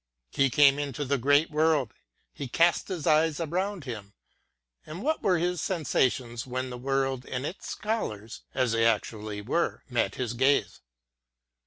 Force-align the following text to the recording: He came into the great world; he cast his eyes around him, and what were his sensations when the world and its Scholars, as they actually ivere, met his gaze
He 0.31 0.49
came 0.49 0.79
into 0.79 1.05
the 1.05 1.19
great 1.19 1.51
world; 1.51 1.93
he 2.33 2.47
cast 2.47 2.87
his 2.87 3.05
eyes 3.05 3.39
around 3.39 3.83
him, 3.83 4.13
and 4.83 5.03
what 5.03 5.21
were 5.21 5.37
his 5.37 5.61
sensations 5.61 6.47
when 6.47 6.71
the 6.71 6.77
world 6.79 7.23
and 7.27 7.45
its 7.45 7.67
Scholars, 7.69 8.41
as 8.55 8.71
they 8.71 8.83
actually 8.83 9.43
ivere, 9.43 9.83
met 9.91 10.15
his 10.15 10.33
gaze 10.33 10.79